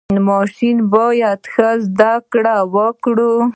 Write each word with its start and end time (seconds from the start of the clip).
ماشومان 0.29 0.77
باید 0.93 1.41
ښه 1.51 1.69
زده 1.85 2.13
کړه 2.31 2.55
وکړي. 2.75 3.33